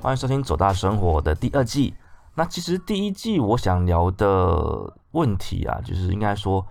[0.00, 1.92] 欢迎收听《走大生活》的第二季。
[2.32, 6.64] 那其实第一季我想聊的问题啊，就是应该说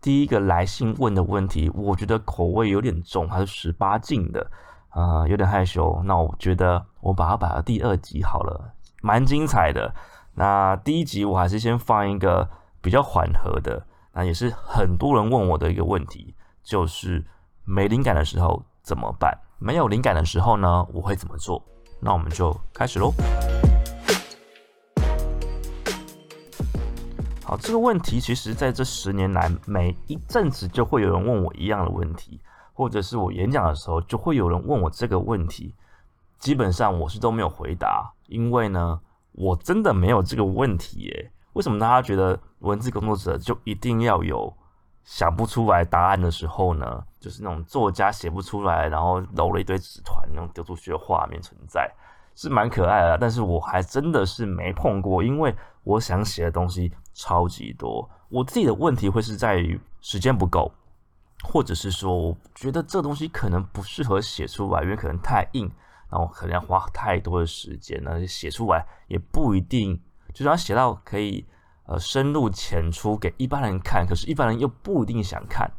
[0.00, 4.50] 第一个来信问的问题，我觉得口味有点重，还是十八禁的，
[4.90, 6.02] 呃，有点害羞。
[6.04, 9.94] 那我觉得我把它摆到第二集好了，蛮精彩的。
[10.34, 12.48] 那第一集我还是先放一个
[12.80, 17.24] 比较缓和的，那也是很多人问我的一个问题，就是
[17.64, 19.38] 没灵感的时候怎么办？
[19.60, 21.62] 没有灵感的时候呢，我会怎么做？
[22.00, 23.12] 那我们就开始喽。
[27.44, 32.40] 好，这个问题其实在这十年来，每一阵子就会有人问我一样的问题，
[32.72, 35.74] 或者是我演讲的时候就会有人问我这个问题。
[36.38, 39.00] 基本上我是都没有回答，因为呢，
[39.32, 41.32] 我真的没有这个问题耶。
[41.54, 44.52] 为什么大家觉得文字工作者就一定要有
[45.06, 47.02] 想不出来答案的时候呢？
[47.20, 51.90] 就是那种作家写不出来，然后揉了一堆纸团那种丢出去的画面存在，
[52.34, 53.16] 是蛮可爱的。
[53.18, 55.54] 但是我还真的是没碰过，因为
[55.84, 58.08] 我想写的东西超级多。
[58.28, 60.70] 我自己的问题会是在于时间不够，
[61.44, 65.70] 或者是说我觉得这东西可能不适合写出来，因为可能太硬，
[66.10, 70.00] 然后可能要花太多的时间，那写出来也不一定，
[70.32, 71.46] 就是要写到可以
[71.86, 75.70] 呃深入浅出给一般人看，可是一般人又不一定想看。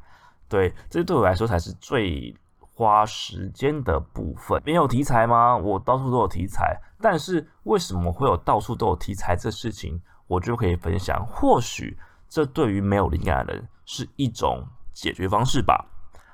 [0.50, 4.62] 对，这对我来说才是最花时间的部分。
[4.66, 5.58] 没有题材吗？
[5.58, 11.26] 我到处都有题材，但是为什么会有到处都有题材这事情，我就可以分享。
[11.26, 11.98] 或许
[12.30, 15.86] 这对于没有灵感的人是一种解决方式吧。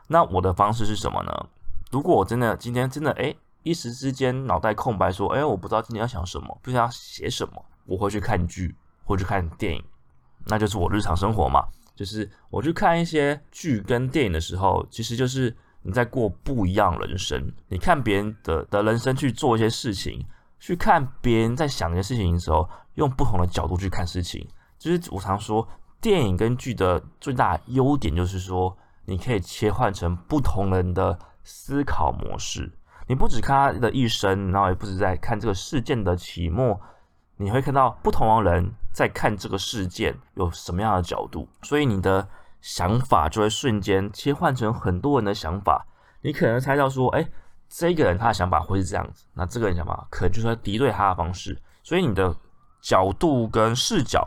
[0.07, 1.31] 那我的方式是什么呢？
[1.91, 9.83] 如果我真的今天真的哎一时之间脑袋空白，说哎我不知道今天要想什么，不知道写什么，我会去看剧，或去看电影，
[10.45, 11.65] 那就是我日常生活嘛。
[11.95, 17.53] 就是我去看一些剧跟电影的时候，其实就是你在过不一样人生。
[17.67, 20.25] 你看别人的的人生去做一些事情，
[20.59, 24.47] 去看别人在想一些事情的时候，用不同的角度去看事情。
[24.79, 25.67] 就是我常说，
[26.01, 28.75] 电影跟剧的最大优点就是说，
[29.05, 32.71] 你可以切换成不同人的思考模式。
[33.07, 36.81] 你不只看他的一生，然后也不止在看这个事件的起末。
[37.37, 42.29] 你会看到不同的人在看这个事件有什么样的角度，所以你的
[42.61, 45.85] 想法就会瞬间切换成很多人的想法。
[46.21, 47.27] 你可能猜到说，哎，
[47.67, 51.59] 这个人他的想法会是这样子，那这个人想法可能就是敌对他的方式。
[51.81, 52.33] 所以你的
[52.81, 54.25] 角度跟视角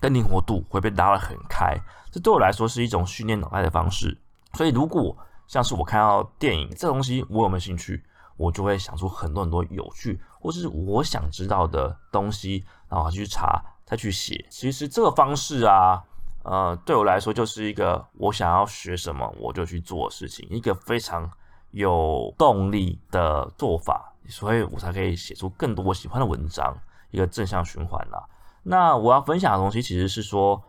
[0.00, 1.76] 跟灵活度会被拉得很开。
[2.10, 4.16] 这对我来说是一种训练脑袋的方式。
[4.54, 5.16] 所以如果
[5.46, 8.02] 像是我看到电影这东西，我有没有兴趣？
[8.36, 14.44] 我就会想出很多很多有趣或是我想知道的东西，然后去查，再去写。
[14.50, 16.02] 其实这个方式啊，
[16.42, 21.30] 呃，对我来说就是一个我想要学什么我就去做事情，一个非常
[21.70, 26.76] 有动力的做法，所以我才可以写出更多我喜欢的文章，
[27.10, 28.24] 一个正向循环啦。
[28.64, 30.62] 那我要分享的东西其实是说，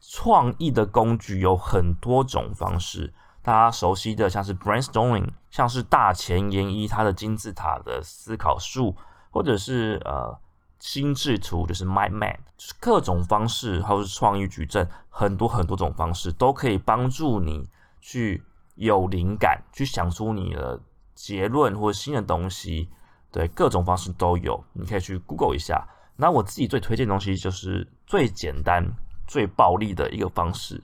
[0.00, 3.12] 创意的工具有很多种方式。
[3.44, 8.96] 大家熟悉的像是 brainstorming，像是大前研一它的金字塔的思考术，
[9.30, 10.34] 或者是呃
[10.78, 17.68] 心智图，就是 mind map，就是各种方式，还有是创意矩阵，很多很多种方式都可以帮助你
[18.00, 18.42] 去
[18.76, 20.80] 有灵感，去想出你的
[21.14, 22.88] 结论或新的东西。
[23.30, 25.86] 对，各种方式都有，你可以去 Google 一下。
[26.16, 28.86] 那我自己最推荐的东西就是最简单、
[29.26, 30.82] 最暴力的一个方式。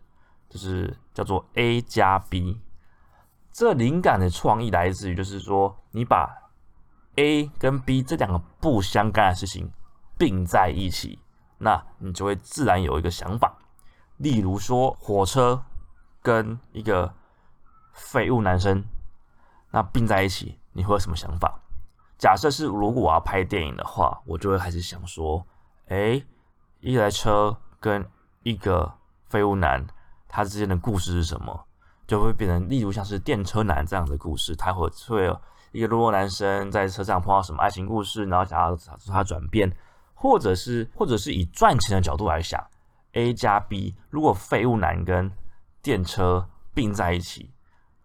[0.50, 2.61] 就是叫做 A 加 B，
[3.53, 6.50] 这灵感的创意来自于，就是说你把
[7.15, 9.71] A 跟 B 这两个不相干的事情
[10.19, 11.21] 并在一起，
[11.59, 13.56] 那你就会自然有一个想法。
[14.16, 15.62] 例如说，火车
[16.21, 17.15] 跟一个
[17.93, 18.84] 废物男生，
[19.71, 21.61] 那并在一起，你会有什么想法？
[22.19, 25.47] 假设是如果我要拍电影的话，我就会开始想说，
[25.87, 26.21] 哎，
[26.81, 28.05] 一台车跟
[28.43, 28.93] 一个
[29.28, 29.87] 废物男。
[30.31, 31.67] 他之间的故事是什么？
[32.07, 35.41] 就会变成，例如像是电车男这样的故事，他会会有
[35.71, 39.73] 一个落落男生在车上碰到什么爱情故事，然后想要他转变，
[40.12, 42.61] 或者是或者是以赚钱的角度来想
[43.12, 45.31] ，A 加 B，如果废物男跟
[45.82, 47.53] 电车并在一起，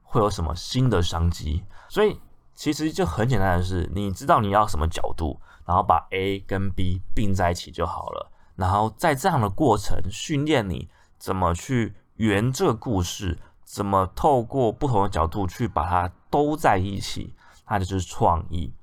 [0.03, 1.63] 会有什么新的商机？
[1.89, 2.21] 所以
[2.53, 10.87] 其实就很简单的是，你知道你要什么角度，然后把 A 跟 B 并在一起就好了，然后在这样的过程训练你
[11.17, 11.95] 怎么去。
[12.15, 17.35] 圆这个故事怎么透过不同的角度去把它都在一起，
[17.67, 18.73] 那就是创意。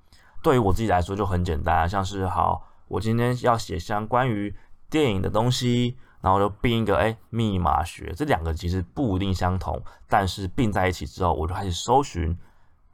[0.43, 4.55] 对于我自己来说就很简单，像是好，我今天要写相关于
[4.91, 12.37] 电影的东西，然后就并一个哎密码学，这两个其实不一定相同，但是并在一起之后，我就开始搜寻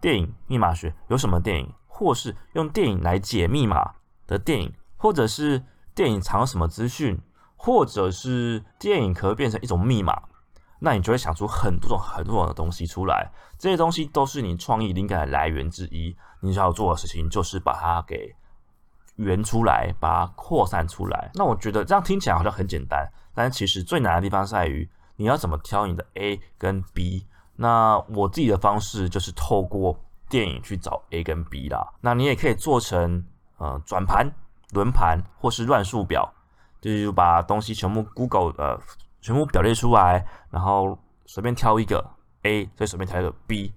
[0.01, 1.73] 电影密码学有什么电影。
[1.91, 5.61] 或是用电影来解密码的电影，或者是
[5.97, 7.21] 电影藏什么资讯，
[7.59, 10.19] 或者是电影可以变成一种密码，
[10.79, 13.31] 那你就会想出很多种很多种的东西出来。
[13.59, 16.17] 这些东西都是你创意灵感的来源之一。
[16.41, 18.33] 你需要做的事情就是把它给
[19.17, 21.31] 圆出来，把它扩散出来。
[21.35, 27.27] 那我觉得这样听起来好像很简单，但其实最难的地方在于你要怎么挑你的 A 跟 B。
[27.57, 31.85] 那我自己的方式就是透过电影去找 A 跟 B 啦。
[32.01, 33.27] 那你也可以做成
[33.57, 34.33] 呃转盘、
[34.71, 36.33] 轮盘或是乱数表，
[36.81, 38.81] 就是把东西全部 Google 呃
[39.21, 42.05] 全部表列出来，然后随便挑一个
[42.43, 43.73] A，再随便挑一个 B，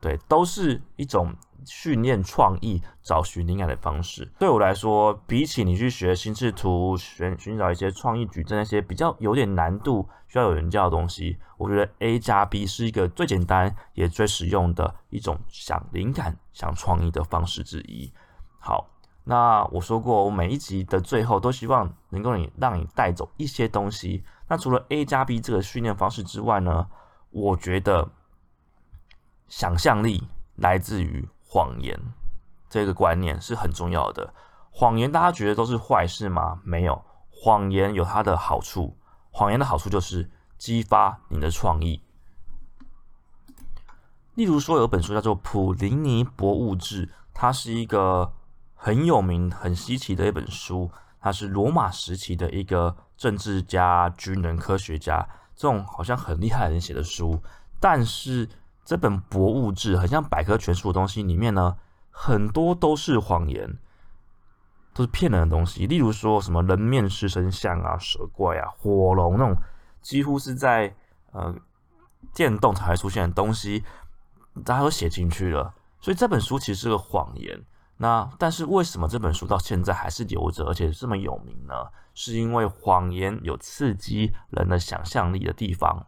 [0.00, 1.34] 对，都是一种。
[1.68, 18.12] 训练创意、找寻灵感的方式，对我来说，比起你去学心智图、寻寻找一些创意矩阵那些比较有点难度、需要有人教的东西，我觉得 A 加 B 是一个最简单也最实用的一种想灵感、想创意的方式之一。
[18.60, 18.88] 好，
[19.28, 24.24] 那我说过，我每一集的最后都希望能够你让你带走一些东西。
[24.48, 26.88] 那除了 A 加 B 这个训练方式之外呢，
[27.30, 28.08] 我觉得
[29.48, 30.26] 想象力
[30.56, 31.28] 来自于。
[31.48, 31.98] 谎言
[32.68, 34.34] 这个观念是很重要的。
[34.72, 36.60] 谎言大家觉得都是坏事吗？
[36.64, 38.98] 没有，谎言有它的好处。
[39.30, 42.02] 谎言的好处就是激发你的创意。
[44.34, 48.32] 例如说，有本书叫做《普林尼博物志》，它是一个
[48.76, 50.88] 很有名、很稀奇的一本书。
[51.20, 57.42] 它是罗马时期的一个政治家、军人、科学家这种好像很厉害的人写的书，
[57.80, 58.48] 但是。
[58.88, 61.76] 这本博物志很像百科全书的东西，里面呢
[62.12, 63.78] 很多都是谎言，
[64.94, 65.88] 都是骗人的东西。
[65.88, 69.56] 例如说什么人面狮身像啊、蛇怪啊、火龙那种，
[70.00, 70.94] 几乎是在
[71.32, 71.52] 呃
[72.32, 73.82] 电动才会出现的东西，
[74.64, 75.74] 大家都写进去了。
[76.00, 77.60] 所以这本书其实是个谎言。
[77.98, 81.74] 那但是为什么这本书到现在还是留着，而且这么有名呢？
[82.14, 86.06] 是因为谎言有刺激人的想象力的地方。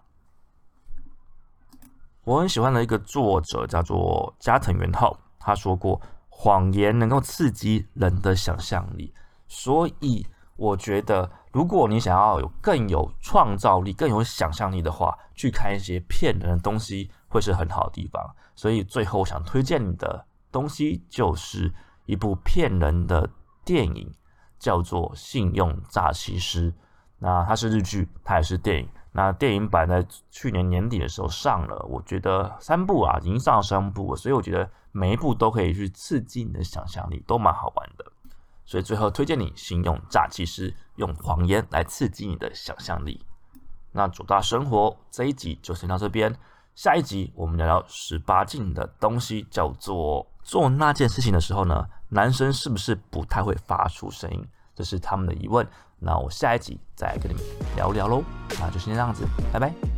[2.25, 9.12] 我很喜欢的一个作者叫做加藤元浩，他说过谎言能够刺激人的想象力，
[9.46, 10.26] 所以
[10.56, 18.35] 我觉得如果你想要有更有创造力、更有想象力的话，去看一些骗人的东西会是很好的地方。
[18.55, 21.73] 所以最后想推荐你的东西就是
[22.06, 23.29] 一部骗人的
[23.65, 24.12] 电影，
[24.59, 26.73] 叫做《信用诈欺师》。
[27.19, 28.89] 那它是日剧，它也是电影。
[29.11, 38.05] 那电影版在去年年底的时候上了，我觉得三部啊已经上了三部，所以我觉得每一部都可以去刺激你的想象力，都蛮好玩的。
[38.65, 43.25] 所以最后推荐你信用诈欺师，用谎言来刺激你的想象力。
[43.91, 46.37] 那主大生活这一集就先到这边，
[46.75, 54.43] 下一集我们聊聊十八禁的东西，叫做做那件事情的时候呢，男生是不是不太会发出声音？
[54.75, 55.67] 这是他们的疑问。
[55.99, 57.45] 那我下一集再跟你们
[57.77, 58.25] 聊聊喽，
[58.59, 59.98] 那就先这样子，拜拜。